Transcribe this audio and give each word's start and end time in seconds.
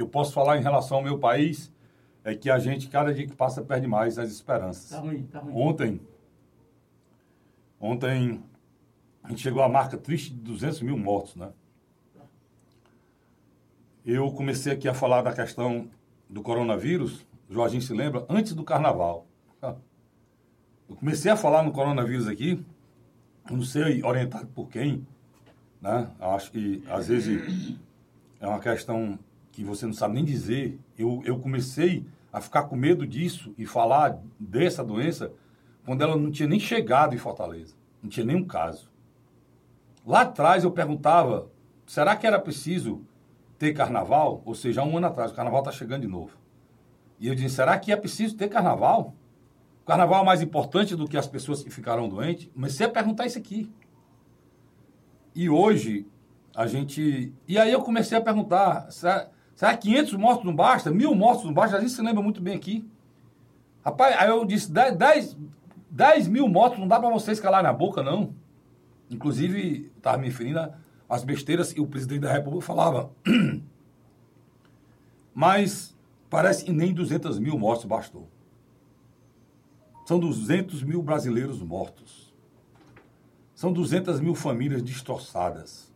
que 0.00 0.02
eu 0.02 0.08
posso 0.08 0.32
falar 0.32 0.56
em 0.56 0.62
relação 0.62 0.96
ao 0.96 1.02
meu 1.02 1.18
país 1.18 1.70
é 2.24 2.34
que 2.34 2.48
a 2.48 2.58
gente, 2.58 2.88
cada 2.88 3.12
dia 3.12 3.26
que 3.26 3.34
passa, 3.34 3.60
perde 3.60 3.86
mais 3.86 4.18
as 4.18 4.30
esperanças. 4.30 4.88
Tá 4.88 4.98
ruim, 4.98 5.24
tá 5.24 5.40
ruim. 5.40 5.52
Ontem, 5.54 6.00
ontem, 7.78 8.42
a 9.22 9.28
gente 9.28 9.42
chegou 9.42 9.62
à 9.62 9.68
marca 9.68 9.98
triste 9.98 10.30
de 10.30 10.40
200 10.40 10.80
mil 10.80 10.96
mortos, 10.96 11.36
né? 11.36 11.52
Eu 14.06 14.32
comecei 14.32 14.72
aqui 14.72 14.88
a 14.88 14.94
falar 14.94 15.20
da 15.20 15.34
questão 15.34 15.90
do 16.30 16.40
coronavírus, 16.40 17.26
o 17.50 17.52
Jorginho 17.52 17.82
se 17.82 17.92
lembra, 17.92 18.24
antes 18.26 18.54
do 18.54 18.64
carnaval. 18.64 19.26
Eu 20.88 20.96
comecei 20.96 21.30
a 21.30 21.36
falar 21.36 21.62
no 21.62 21.72
coronavírus 21.72 22.26
aqui, 22.26 22.64
não 23.50 23.62
sei 23.62 24.02
orientado 24.02 24.46
por 24.46 24.66
quem, 24.70 25.06
né? 25.78 26.10
Acho 26.18 26.50
que 26.50 26.82
às 26.88 27.08
vezes 27.08 27.76
é 28.40 28.46
uma 28.46 28.60
questão 28.60 29.18
que 29.60 29.64
você 29.64 29.84
não 29.84 29.92
sabe 29.92 30.14
nem 30.14 30.24
dizer. 30.24 30.80
Eu, 30.96 31.20
eu 31.22 31.38
comecei 31.38 32.06
a 32.32 32.40
ficar 32.40 32.62
com 32.62 32.76
medo 32.76 33.06
disso 33.06 33.54
e 33.58 33.66
falar 33.66 34.18
dessa 34.38 34.82
doença 34.82 35.32
quando 35.84 36.00
ela 36.00 36.16
não 36.16 36.30
tinha 36.30 36.48
nem 36.48 36.58
chegado 36.58 37.14
em 37.14 37.18
Fortaleza, 37.18 37.74
não 38.02 38.08
tinha 38.08 38.24
nenhum 38.24 38.44
caso. 38.44 38.90
Lá 40.06 40.22
atrás 40.22 40.64
eu 40.64 40.70
perguntava, 40.70 41.50
será 41.86 42.16
que 42.16 42.26
era 42.26 42.38
preciso 42.40 43.04
ter 43.58 43.74
carnaval? 43.74 44.40
Ou 44.46 44.54
seja, 44.54 44.80
há 44.80 44.84
um 44.84 44.96
ano 44.96 45.08
atrás, 45.08 45.30
o 45.30 45.34
carnaval 45.34 45.60
está 45.60 45.72
chegando 45.72 46.02
de 46.02 46.08
novo. 46.08 46.38
E 47.18 47.28
eu 47.28 47.34
disse, 47.34 47.56
será 47.56 47.78
que 47.78 47.92
é 47.92 47.96
preciso 47.96 48.36
ter 48.36 48.48
carnaval? 48.48 49.14
O 49.82 49.86
carnaval 49.86 50.22
é 50.22 50.24
mais 50.24 50.40
importante 50.40 50.96
do 50.96 51.06
que 51.06 51.18
as 51.18 51.26
pessoas 51.26 51.62
que 51.62 51.68
ficaram 51.68 52.08
doentes? 52.08 52.48
Comecei 52.54 52.86
a 52.86 52.88
perguntar 52.88 53.26
isso 53.26 53.38
aqui. 53.38 53.70
E 55.34 55.50
hoje, 55.50 56.06
a 56.56 56.66
gente. 56.66 57.34
E 57.46 57.58
aí 57.58 57.70
eu 57.70 57.82
comecei 57.82 58.16
a 58.16 58.22
perguntar: 58.22 58.90
será, 58.90 59.28
será 59.60 59.76
que 59.76 59.88
500 59.88 60.14
mortos 60.14 60.44
não 60.46 60.56
basta? 60.56 60.90
Mil 60.90 61.14
mortos 61.14 61.44
não 61.44 61.52
basta? 61.52 61.76
A 61.76 61.80
gente 61.80 61.92
se 61.92 62.00
lembra 62.00 62.22
muito 62.22 62.40
bem 62.40 62.56
aqui. 62.56 62.88
Rapaz, 63.84 64.16
aí 64.18 64.30
eu 64.30 64.42
disse: 64.46 64.72
10, 64.72 64.96
10, 64.96 65.36
10 65.90 66.28
mil 66.28 66.48
mortos 66.48 66.78
não 66.78 66.88
dá 66.88 66.98
para 66.98 67.10
vocês 67.10 67.38
calar 67.38 67.62
na 67.62 67.70
boca, 67.70 68.02
não. 68.02 68.32
Inclusive, 69.10 69.92
estava 69.98 70.16
me 70.16 70.28
referindo 70.28 70.66
às 71.06 71.22
besteiras 71.22 71.74
que 71.74 71.80
o 71.80 71.86
presidente 71.86 72.22
da 72.22 72.32
República 72.32 72.64
falava. 72.64 73.10
Mas 75.34 75.94
parece 76.30 76.64
que 76.64 76.72
nem 76.72 76.94
200 76.94 77.38
mil 77.38 77.58
mortos 77.58 77.84
bastou. 77.84 78.26
São 80.06 80.18
200 80.18 80.82
mil 80.82 81.02
brasileiros 81.02 81.62
mortos. 81.62 82.32
São 83.54 83.74
200 83.74 84.20
mil 84.20 84.34
famílias 84.34 84.82
destroçadas. 84.82 85.92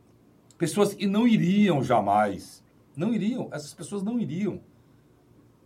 Pessoas 0.58 0.92
que 0.92 1.06
não 1.06 1.26
iriam 1.26 1.82
jamais. 1.82 2.62
Não 2.96 3.12
iriam. 3.12 3.48
Essas 3.52 3.74
pessoas 3.74 4.02
não 4.02 4.18
iriam. 4.18 4.60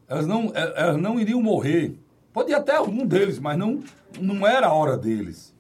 Elas 0.09 0.27
não, 0.27 0.51
elas 0.55 0.97
não 0.97 1.21
iriam 1.21 1.43
morrer. 1.43 1.99
Podia 2.33 2.59
até 2.59 2.77
algum 2.77 3.07
deles, 3.07 3.39
mas 3.39 3.59
não, 3.59 3.83
não 4.21 4.47
era 4.47 4.69
a 4.69 4.73
hora 4.73 4.97
deles. 4.97 5.55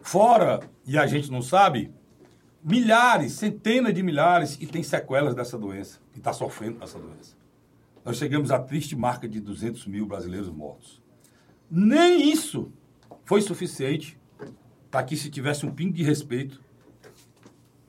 Fora, 0.00 0.60
e 0.86 0.98
a 0.98 1.06
gente 1.06 1.30
não 1.30 1.42
sabe, 1.42 1.92
milhares, 2.62 3.32
centenas 3.32 3.94
de 3.94 4.02
milhares 4.02 4.56
que 4.56 4.66
têm 4.66 4.82
sequelas 4.82 5.34
dessa 5.34 5.58
doença, 5.58 6.00
e 6.14 6.18
está 6.18 6.32
sofrendo 6.32 6.78
dessa 6.78 6.98
doença. 6.98 7.36
Nós 8.04 8.16
chegamos 8.16 8.50
à 8.50 8.58
triste 8.58 8.96
marca 8.96 9.28
de 9.28 9.40
200 9.40 9.86
mil 9.86 10.06
brasileiros 10.06 10.48
mortos. 10.48 11.00
Nem 11.70 12.30
isso 12.30 12.70
foi 13.24 13.40
suficiente 13.40 14.18
para 14.90 15.04
que 15.04 15.16
se 15.16 15.30
tivesse 15.30 15.64
um 15.64 15.72
pingo 15.72 15.92
de 15.92 16.02
respeito 16.02 16.62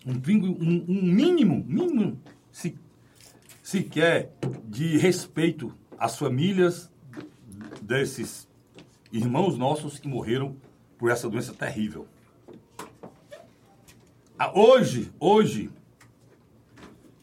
um, 0.06 0.12
um, 0.12 1.02
mínimo, 1.02 1.64
mínimo 1.68 2.20
se, 2.52 2.78
sequer 3.62 4.34
de 4.66 4.98
respeito 4.98 5.74
às 5.98 6.18
famílias 6.18 6.92
desses 7.82 8.48
irmãos 9.12 9.58
nossos 9.58 10.00
que 10.00 10.08
morreram 10.08 10.56
por 10.98 11.12
essa 11.12 11.30
doença 11.30 11.54
terrível. 11.54 12.08
Ah, 14.38 14.52
hoje, 14.58 15.12
hoje, 15.20 15.70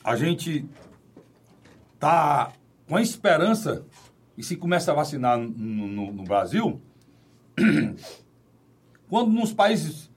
a 0.03 0.17
gente 0.17 0.67
tá 1.99 2.53
com 2.89 2.97
a 2.97 3.03
esperança 3.03 3.85
e 4.37 4.43
se 4.43 4.57
começa 4.57 4.91
a 4.91 4.95
vacinar 4.95 5.39
no, 5.39 5.49
no, 5.49 6.13
no 6.13 6.25
Brasil, 6.25 6.81
quando 9.09 9.31
nos 9.31 9.53
países 9.53 10.10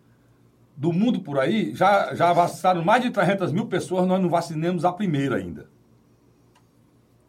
do 0.75 0.91
mundo 0.91 1.21
por 1.21 1.39
aí, 1.39 1.73
já, 1.75 2.13
já 2.15 2.33
vacinaram 2.33 2.83
mais 2.83 3.03
de 3.03 3.11
300 3.11 3.51
mil 3.51 3.67
pessoas, 3.67 4.07
nós 4.07 4.21
não 4.21 4.29
vacinamos 4.29 4.83
a 4.85 4.91
primeira 4.91 5.37
ainda. 5.37 5.69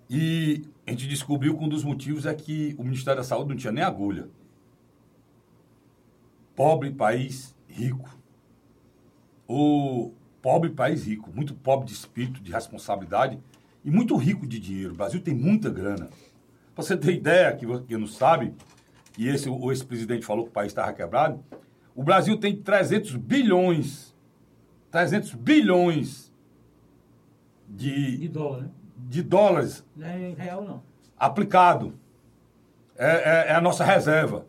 E 0.09 0.65
a 0.87 0.91
gente 0.91 1.07
descobriu 1.07 1.57
que 1.57 1.65
um 1.65 1.69
dos 1.69 1.85
motivos 1.85 2.27
é 2.27 2.35
que 2.35 2.75
o 2.79 2.85
Ministério 2.85 3.21
da 3.21 3.25
Saúde 3.25 3.51
não 3.51 3.57
tinha 3.57 3.73
nem 3.73 3.83
agulha. 3.83 4.29
Pobre 6.55 6.91
país 6.91 7.55
rico. 7.69 8.09
O 9.47 10.13
pobre 10.41 10.71
país 10.71 11.07
rico, 11.07 11.31
muito 11.35 11.55
pobre 11.55 11.87
de 11.87 11.93
espírito, 11.93 12.41
de 12.41 12.53
responsabilidade 12.53 13.39
e 13.85 13.91
muito 13.91 14.17
rico 14.17 14.47
de 14.47 14.59
dinheiro. 14.59 14.93
O 14.93 14.97
Brasil 14.97 15.21
tem 15.21 15.35
muita 15.35 15.71
grana. 15.71 16.09
Para 16.75 16.85
você 16.85 16.97
ter 16.97 17.15
ideia, 17.15 17.55
que 17.55 17.67
você 17.67 17.97
não 17.97 18.07
sabe, 18.07 18.53
e 19.17 19.29
esse, 19.29 19.49
o 19.49 19.71
ex-presidente 19.71 20.25
falou 20.25 20.45
que 20.45 20.51
o 20.51 20.53
país 20.53 20.73
estava 20.73 20.93
quebrado, 20.93 21.43
o 21.95 22.03
Brasil 22.03 22.37
tem 22.39 22.57
300 22.57 23.17
bilhões, 23.17 24.15
300 24.91 25.35
bilhões 25.35 26.33
de, 27.69 28.19
de, 28.19 28.29
dólar, 28.29 28.63
né? 28.63 28.71
de 28.97 29.23
dólares. 29.23 29.85
Não 29.97 30.07
é 30.07 30.35
real, 30.37 30.65
não. 30.65 30.83
Aplicado. 31.17 31.95
É, 32.97 33.07
é, 33.07 33.51
é 33.51 33.55
a 33.55 33.61
nossa 33.61 33.85
reserva. 33.85 34.47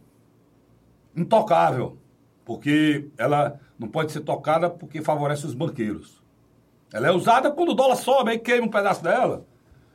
Intocável. 1.15 1.97
Porque 2.43 3.09
ela 3.17 3.59
não 3.77 3.87
pode 3.87 4.11
ser 4.11 4.21
tocada 4.21 4.69
porque 4.69 5.01
favorece 5.01 5.45
os 5.45 5.53
banqueiros. 5.53 6.23
Ela 6.93 7.07
é 7.07 7.11
usada 7.11 7.51
quando 7.51 7.69
o 7.69 7.75
dólar 7.75 7.95
sobe, 7.95 8.31
aí 8.31 8.39
queima 8.39 8.67
um 8.67 8.69
pedaço 8.69 9.03
dela. 9.03 9.45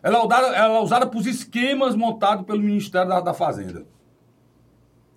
Ela 0.02 0.18
é 0.18 0.22
usada, 0.22 0.46
ela 0.48 0.76
é 0.76 0.80
usada 0.80 1.06
para 1.06 1.18
os 1.18 1.26
esquemas 1.26 1.94
montados 1.94 2.44
pelo 2.44 2.60
Ministério 2.60 3.08
da, 3.08 3.20
da 3.20 3.34
Fazenda. 3.34 3.86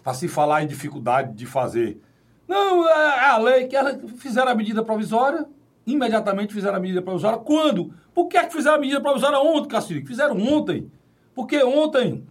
Para 0.03 0.13
se 0.13 0.27
falar 0.27 0.63
em 0.63 0.67
dificuldade 0.67 1.33
de 1.33 1.45
fazer 1.45 2.01
não, 2.47 2.87
é, 2.87 2.91
é 2.91 3.29
a 3.29 3.37
lei 3.37 3.67
que 3.67 3.75
ela 3.75 3.99
fizeram 4.17 4.51
a 4.51 4.55
medida 4.55 4.83
provisória, 4.83 5.45
imediatamente 5.85 6.53
fizeram 6.53 6.77
a 6.77 6.79
medida 6.79 7.01
provisória. 7.01 7.39
Quando? 7.39 7.93
Por 8.13 8.27
que, 8.27 8.37
é 8.37 8.45
que 8.45 8.53
fizeram 8.53 8.77
a 8.77 8.79
medida 8.79 9.01
provisória 9.01 9.39
ontem, 9.39 9.69
Cacique? 9.69 10.07
Fizeram 10.07 10.37
ontem. 10.37 10.91
Porque 11.33 11.61
ontem 11.63 12.25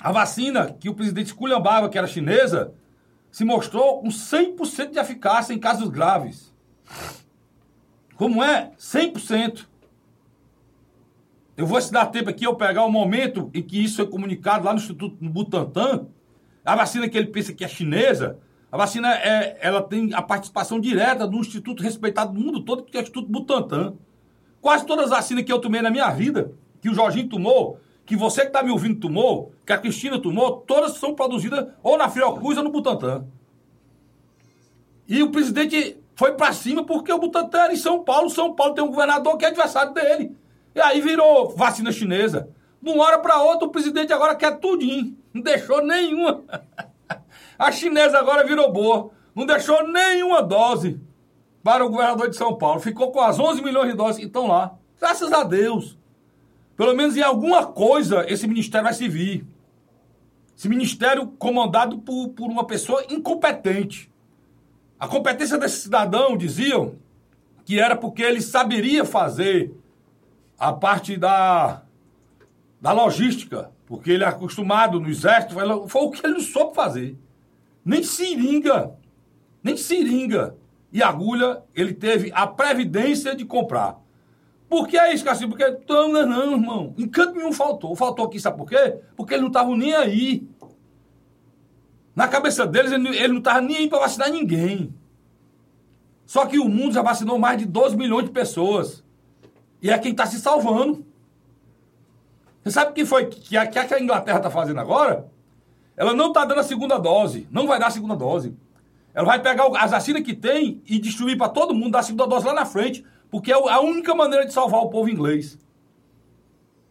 a 0.00 0.12
vacina 0.12 0.72
que 0.78 0.88
o 0.88 0.94
presidente 0.94 1.26
esculhambava, 1.26 1.88
que 1.88 1.96
era 1.96 2.06
chinesa, 2.06 2.74
se 3.30 3.44
mostrou 3.44 4.00
com 4.00 4.08
100% 4.08 4.90
de 4.90 4.98
eficácia 4.98 5.52
em 5.52 5.58
casos 5.58 5.88
graves. 5.88 6.54
Como 8.16 8.42
é? 8.42 8.72
100%. 8.78 9.66
Eu 11.56 11.66
vou 11.66 11.80
se 11.80 11.90
dar 11.90 12.06
tempo 12.06 12.28
aqui 12.28 12.44
eu 12.44 12.54
pegar 12.54 12.84
o 12.84 12.90
momento 12.90 13.50
em 13.54 13.62
que 13.62 13.82
isso 13.82 13.96
foi 13.96 14.06
comunicado 14.06 14.64
lá 14.64 14.72
no 14.72 14.78
Instituto 14.78 15.16
Butantan, 15.20 16.06
a 16.64 16.74
vacina 16.74 17.08
que 17.08 17.16
ele 17.16 17.28
pensa 17.28 17.52
que 17.52 17.64
é 17.64 17.68
chinesa, 17.68 18.38
a 18.76 18.78
vacina 18.78 19.10
é, 19.14 19.56
ela 19.62 19.82
tem 19.82 20.12
a 20.12 20.20
participação 20.20 20.78
direta 20.78 21.26
do 21.26 21.38
instituto 21.38 21.82
respeitado 21.82 22.34
do 22.34 22.38
mundo 22.38 22.60
todo, 22.60 22.82
que 22.82 22.94
é 22.94 23.00
o 23.00 23.02
Instituto 23.02 23.26
Butantan. 23.26 23.94
Quase 24.60 24.84
todas 24.84 25.06
as 25.06 25.10
vacinas 25.12 25.44
que 25.44 25.50
eu 25.50 25.58
tomei 25.58 25.80
na 25.80 25.90
minha 25.90 26.10
vida, 26.10 26.52
que 26.82 26.90
o 26.90 26.94
Jorginho 26.94 27.26
tomou, 27.26 27.80
que 28.04 28.14
você 28.14 28.42
que 28.42 28.48
está 28.48 28.62
me 28.62 28.70
ouvindo 28.70 29.00
tomou, 29.00 29.50
que 29.64 29.72
a 29.72 29.78
Cristina 29.78 30.20
tomou, 30.20 30.58
todas 30.58 30.98
são 30.98 31.14
produzidas 31.14 31.68
ou 31.82 31.96
na 31.96 32.10
Fiocruz 32.10 32.58
ou 32.58 32.64
no 32.64 32.70
Butantan. 32.70 33.24
E 35.08 35.22
o 35.22 35.30
presidente 35.30 35.96
foi 36.14 36.32
para 36.32 36.52
cima 36.52 36.84
porque 36.84 37.10
o 37.10 37.18
Butantan 37.18 37.60
era 37.60 37.72
em 37.72 37.76
São 37.76 38.04
Paulo. 38.04 38.28
São 38.28 38.54
Paulo 38.54 38.74
tem 38.74 38.84
um 38.84 38.88
governador 38.88 39.38
que 39.38 39.46
é 39.46 39.48
adversário 39.48 39.94
dele. 39.94 40.36
E 40.74 40.80
aí 40.82 41.00
virou 41.00 41.48
vacina 41.56 41.90
chinesa. 41.90 42.50
De 42.82 42.90
uma 42.90 43.04
hora 43.04 43.20
para 43.20 43.40
outra, 43.42 43.66
o 43.66 43.70
presidente 43.70 44.12
agora 44.12 44.34
quer 44.34 44.58
tudinho. 44.58 45.16
Não 45.32 45.40
deixou 45.40 45.82
nenhuma. 45.82 46.44
A 47.58 47.72
chinesa 47.72 48.18
agora 48.18 48.46
virou 48.46 48.72
boa. 48.72 49.10
Não 49.34 49.46
deixou 49.46 49.86
nenhuma 49.86 50.42
dose 50.42 51.00
para 51.62 51.84
o 51.84 51.90
governador 51.90 52.30
de 52.30 52.36
São 52.36 52.56
Paulo. 52.56 52.80
Ficou 52.80 53.10
com 53.10 53.20
as 53.20 53.38
11 53.38 53.62
milhões 53.62 53.90
de 53.90 53.96
doses 53.96 54.18
que 54.18 54.26
estão 54.26 54.46
lá. 54.46 54.74
Graças 54.98 55.32
a 55.32 55.42
Deus. 55.42 55.98
Pelo 56.76 56.94
menos 56.94 57.16
em 57.16 57.22
alguma 57.22 57.66
coisa 57.66 58.24
esse 58.28 58.46
ministério 58.46 58.84
vai 58.84 58.94
se 58.94 59.08
vir. 59.08 59.46
Esse 60.56 60.68
ministério 60.68 61.26
comandado 61.38 61.98
por, 61.98 62.28
por 62.30 62.50
uma 62.50 62.64
pessoa 62.64 63.04
incompetente. 63.10 64.10
A 64.98 65.06
competência 65.06 65.58
desse 65.58 65.80
cidadão, 65.80 66.36
diziam, 66.36 66.96
que 67.64 67.78
era 67.78 67.96
porque 67.96 68.22
ele 68.22 68.40
saberia 68.40 69.04
fazer 69.04 69.74
a 70.58 70.72
parte 70.72 71.16
da, 71.16 71.82
da 72.80 72.92
logística, 72.92 73.70
porque 73.86 74.10
ele 74.10 74.24
é 74.24 74.26
acostumado 74.26 74.98
no 74.98 75.08
exército, 75.08 75.54
foi 75.88 76.02
o 76.02 76.10
que 76.10 76.24
ele 76.24 76.34
não 76.34 76.40
soube 76.40 76.74
fazer. 76.74 77.18
Nem 77.86 78.02
seringa, 78.02 78.92
nem 79.62 79.76
seringa 79.76 80.56
e 80.92 81.00
agulha 81.02 81.62
ele 81.72 81.94
teve 81.94 82.32
a 82.34 82.46
previdência 82.46 83.36
de 83.36 83.44
comprar. 83.44 84.00
Por 84.68 84.88
que 84.88 84.98
é 84.98 85.14
isso, 85.14 85.24
Cassinho? 85.24 85.50
Porque, 85.50 85.64
não, 85.88 86.08
não, 86.08 86.26
não, 86.26 86.52
irmão. 86.52 86.94
Encanto 86.98 87.36
nenhum 87.36 87.52
faltou. 87.52 87.94
Faltou 87.94 88.26
aqui, 88.26 88.40
sabe 88.40 88.56
por 88.56 88.68
quê? 88.68 88.98
Porque 89.16 89.34
eles 89.34 89.42
não 89.42 89.48
estavam 89.48 89.76
nem 89.76 89.94
aí. 89.94 90.48
Na 92.14 92.26
cabeça 92.26 92.66
deles, 92.66 92.90
ele 92.90 93.28
não 93.28 93.38
estava 93.38 93.60
nem 93.60 93.76
aí 93.76 93.88
para 93.88 94.00
vacinar 94.00 94.32
ninguém. 94.32 94.92
Só 96.24 96.46
que 96.46 96.58
o 96.58 96.68
mundo 96.68 96.94
já 96.94 97.02
vacinou 97.02 97.38
mais 97.38 97.58
de 97.58 97.66
12 97.66 97.96
milhões 97.96 98.24
de 98.24 98.32
pessoas. 98.32 99.04
E 99.80 99.90
é 99.90 99.98
quem 99.98 100.10
está 100.10 100.26
se 100.26 100.40
salvando. 100.40 101.06
Você 102.64 102.72
sabe 102.72 102.90
o 102.90 102.94
que 102.94 103.04
foi 103.04 103.26
que 103.26 103.56
a, 103.56 103.64
que 103.64 103.78
a 103.78 104.00
Inglaterra 104.00 104.38
está 104.38 104.50
fazendo 104.50 104.80
agora? 104.80 105.30
Ela 105.96 106.12
não 106.12 106.28
está 106.28 106.44
dando 106.44 106.60
a 106.60 106.64
segunda 106.64 106.98
dose. 106.98 107.48
Não 107.50 107.66
vai 107.66 107.78
dar 107.78 107.86
a 107.86 107.90
segunda 107.90 108.14
dose. 108.14 108.54
Ela 109.14 109.24
vai 109.24 109.40
pegar 109.40 109.66
as 109.78 109.90
vacinas 109.90 110.22
que 110.22 110.34
tem 110.34 110.82
e 110.86 110.98
distribuir 110.98 111.38
para 111.38 111.48
todo 111.48 111.74
mundo, 111.74 111.92
dar 111.92 112.00
a 112.00 112.02
segunda 112.02 112.26
dose 112.26 112.44
lá 112.44 112.52
na 112.52 112.66
frente, 112.66 113.02
porque 113.30 113.50
é 113.50 113.54
a 113.54 113.80
única 113.80 114.14
maneira 114.14 114.44
de 114.44 114.52
salvar 114.52 114.80
o 114.82 114.90
povo 114.90 115.08
inglês. 115.08 115.58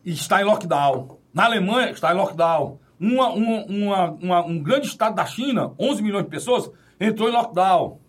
E 0.04 0.12
está 0.12 0.42
em 0.42 0.46
lockdown. 0.46 1.20
Na 1.32 1.46
Alemanha 1.46 1.92
está 1.92 2.12
em 2.12 2.18
lockdown. 2.18 2.80
Uma, 3.00 3.30
uma, 3.30 3.66
uma, 3.66 4.12
uma, 4.12 4.46
um 4.46 4.58
grande 4.58 4.88
estado 4.88 5.16
da 5.16 5.26
China, 5.26 5.74
11 5.80 6.02
milhões 6.02 6.24
de 6.24 6.30
pessoas, 6.32 6.72
entrou 7.00 7.30
em 7.30 7.32
lockdown. 7.32 8.00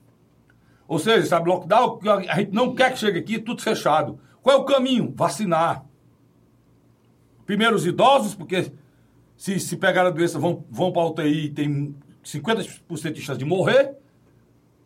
Ou 0.88 0.98
seja, 0.98 1.26
sabe, 1.26 1.48
lockdown, 1.50 1.98
a 2.28 2.37
gente 2.37 2.52
não 2.52 2.75
quer 2.75 2.93
que 2.93 2.98
chegue 2.98 3.19
aqui, 3.19 3.38
tudo 3.38 3.60
fechado. 3.60 4.19
Qual 4.43 4.56
é 4.56 4.58
o 4.58 4.64
caminho? 4.64 5.12
Vacinar. 5.14 5.84
Primeiro 7.44 7.76
os 7.76 7.87
idosos, 7.87 8.34
porque 8.34 8.72
se, 9.37 9.61
se 9.61 9.77
pegar 9.77 10.06
a 10.06 10.11
doença 10.11 10.38
vão, 10.38 10.65
vão 10.71 10.93
para 10.93 11.03
a 11.03 11.06
UTI 11.06 11.47
e 11.47 11.50
tem 11.50 11.94
50% 12.25 13.12
de 13.12 13.21
chance 13.21 13.38
de 13.38 13.44
morrer. 13.44 13.97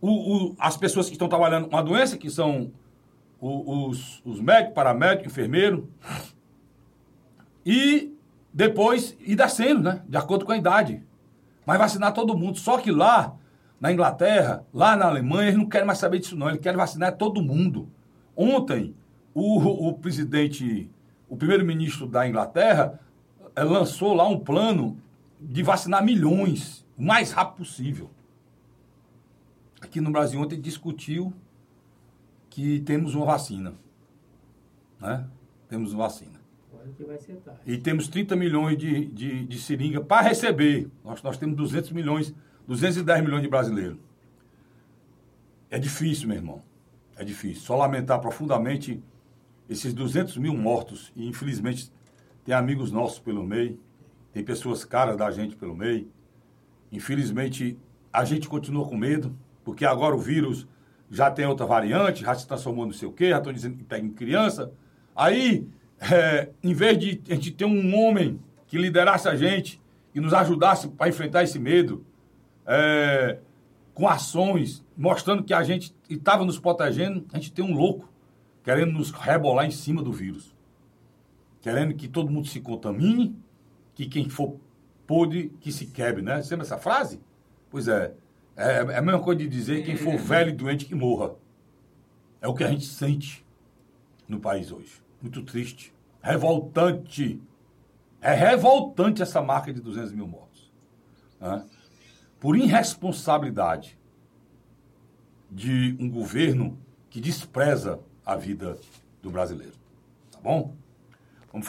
O, 0.01 0.09
o, 0.09 0.57
as 0.59 0.77
pessoas 0.77 1.07
que 1.07 1.13
estão 1.13 1.29
trabalhando 1.29 1.69
com 1.69 1.77
a 1.77 1.83
doença, 1.83 2.17
que 2.17 2.31
são 2.31 2.73
os, 3.41 4.21
os 4.25 4.41
médicos, 4.41 4.75
paramédicos, 4.75 5.33
enfermeiros. 5.33 5.85
E 7.65 8.15
depois 8.53 9.17
ir 9.21 9.37
descendo, 9.37 9.83
né? 9.83 10.03
De 10.09 10.17
acordo 10.17 10.45
com 10.45 10.53
a 10.53 10.57
idade. 10.57 11.03
Mas 11.65 11.79
vacinar 11.79 12.13
todo 12.13 12.37
mundo. 12.37 12.59
Só 12.59 12.79
que 12.79 12.91
lá, 12.91 13.37
na 13.79 13.93
Inglaterra, 13.93 14.65
lá 14.73 14.97
na 14.97 15.07
Alemanha, 15.07 15.49
eles 15.49 15.59
não 15.59 15.69
querem 15.69 15.87
mais 15.87 15.99
saber 15.99 16.19
disso, 16.19 16.37
não. 16.37 16.49
Eles 16.49 16.61
querem 16.61 16.77
vacinar 16.77 17.17
todo 17.17 17.43
mundo. 17.43 17.89
Ontem, 18.37 18.95
o, 19.33 19.89
o 19.89 19.95
presidente, 19.95 20.91
o 21.29 21.37
primeiro-ministro 21.37 22.07
da 22.07 22.27
Inglaterra, 22.27 22.99
lançou 23.65 24.15
lá 24.15 24.27
um 24.27 24.39
plano 24.39 24.97
de 25.41 25.63
vacinar 25.63 26.05
milhões, 26.05 26.87
o 26.97 27.03
mais 27.03 27.33
rápido 27.33 27.59
possível. 27.59 28.11
Aqui 29.81 30.01
no 30.01 30.11
Brasil, 30.11 30.41
ontem 30.41 30.61
discutiu 30.61 31.33
que 32.51 32.81
temos 32.81 33.15
uma 33.15 33.25
vacina. 33.25 33.73
Né? 35.01 35.27
Temos 35.69 35.93
uma 35.93 36.05
vacina. 36.05 36.41
E 37.67 37.79
temos 37.79 38.09
30 38.09 38.37
milhões 38.37 38.77
de, 38.77 39.07
de, 39.07 39.47
de 39.47 39.59
seringa 39.59 40.01
para 40.01 40.29
receber. 40.29 40.91
Nós, 41.05 41.23
nós 41.23 41.39
temos 41.39 41.57
200 41.57 41.93
milhões, 41.93 42.35
210 42.67 43.23
milhões 43.23 43.43
de 43.43 43.49
brasileiros. 43.49 43.99
É 45.71 45.79
difícil, 45.79 46.29
meu 46.29 46.37
irmão. 46.37 46.63
É 47.17 47.25
difícil. 47.25 47.63
Só 47.63 47.77
lamentar 47.77 48.21
profundamente 48.21 49.03
esses 49.69 49.95
200 49.95 50.37
mil 50.39 50.55
mortos. 50.55 51.13
E 51.15 51.29
infelizmente 51.29 51.93
tem 52.51 52.57
amigos 52.57 52.91
nossos 52.91 53.21
pelo 53.21 53.45
meio. 53.45 53.79
Tem 54.33 54.43
pessoas 54.43 54.85
caras 54.85 55.17
da 55.17 55.31
gente 55.31 55.55
pelo 55.55 55.73
meio. 55.73 56.11
Infelizmente 56.91 57.79
a 58.13 58.25
gente 58.25 58.49
continua 58.49 58.89
com 58.89 58.97
medo. 58.97 59.39
Porque 59.63 59.85
agora 59.85 60.17
o 60.17 60.19
vírus 60.19 60.67
já 61.09 61.31
tem 61.31 61.47
outra 61.47 61.65
variante, 61.65 62.23
já 62.23 62.35
se 62.35 62.49
transformou 62.49 62.87
não 62.87 62.93
sei 62.93 63.07
o 63.07 63.13
quê, 63.13 63.31
já 63.31 63.39
estão 63.39 63.53
dizendo 63.53 63.77
que 63.77 63.85
pega 63.85 64.05
em 64.05 64.11
criança. 64.11 64.73
Aí 65.15 65.65
é, 66.01 66.51
em 66.61 66.75
vez 66.75 66.99
de 66.99 67.23
a 67.31 67.35
gente 67.35 67.53
ter 67.53 67.67
um 67.67 67.95
homem 67.95 68.41
que 68.67 68.77
liderasse 68.77 69.29
a 69.29 69.37
gente 69.37 69.81
e 70.13 70.19
nos 70.19 70.35
ajudasse 70.35 70.89
para 70.89 71.09
enfrentar 71.09 71.45
esse 71.45 71.59
medo, 71.59 72.05
é, 72.67 73.39
com 73.95 74.09
ações, 74.09 74.85
mostrando 74.97 75.45
que 75.45 75.55
a 75.55 75.63
gente 75.63 75.95
estava 76.09 76.45
nos 76.45 76.59
protegendo, 76.59 77.25
a 77.33 77.37
gente 77.37 77.53
tem 77.53 77.65
um 77.65 77.75
louco 77.75 78.09
querendo 78.65 78.91
nos 78.91 79.13
rebolar 79.13 79.67
em 79.67 79.71
cima 79.71 80.03
do 80.03 80.13
vírus. 80.13 80.53
Querendo 81.61 81.95
que 81.95 82.09
todo 82.09 82.31
mundo 82.31 82.49
se 82.49 82.61
contamine, 82.61 83.37
que 83.95 84.07
quem 84.07 84.29
for 84.29 84.57
podre, 85.07 85.51
que 85.61 85.71
se 85.71 85.87
quebre, 85.87 86.23
né? 86.23 86.43
Você 86.43 86.55
lembra 86.55 86.67
essa 86.67 86.79
frase? 86.79 87.21
Pois 87.69 87.89
é. 87.89 88.15
É, 88.57 88.77
é 88.77 88.97
a 88.97 89.03
mesma 89.03 89.21
coisa 89.21 89.41
de 89.41 89.49
dizer 89.49 89.85
quem 89.85 89.97
for 89.97 90.17
velho 90.17 90.51
e 90.51 90.55
doente 90.55 90.87
que 90.87 90.95
morra. 90.95 91.35
É 92.41 92.49
o 92.49 92.55
que 92.55 92.65
a 92.65 92.69
gente 92.69 92.87
sente 92.87 93.45
no 94.29 94.41
país 94.41 94.73
hoje 94.73 95.01
muito 95.21 95.43
triste, 95.43 95.93
revoltante. 96.23 97.41
É 98.21 98.33
revoltante 98.33 99.23
essa 99.23 99.41
marca 99.41 99.73
de 99.73 99.81
200 99.81 100.13
mil 100.13 100.27
mortos. 100.27 100.71
Né? 101.41 101.65
Por 102.39 102.57
irresponsabilidade 102.57 103.99
de 105.51 105.97
um 105.99 106.09
governo 106.09 106.79
que 107.09 107.21
despreza 107.21 108.01
a 108.25 108.37
vida 108.37 108.79
do 109.23 109.31
brasileiro. 109.31 109.75
Tá 110.31 110.39
bom? 110.41 110.75